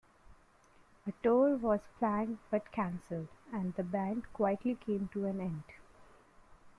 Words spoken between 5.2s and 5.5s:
an